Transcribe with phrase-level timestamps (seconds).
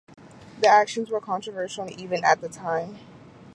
[0.61, 2.97] The actions were controversial even at the time.